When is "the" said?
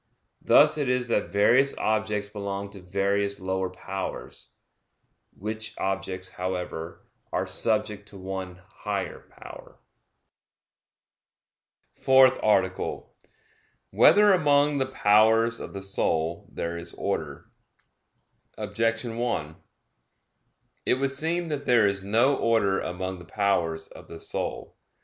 14.79-14.87, 15.73-15.83, 23.19-23.25, 24.07-24.19